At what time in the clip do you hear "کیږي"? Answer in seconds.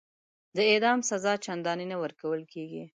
2.53-2.83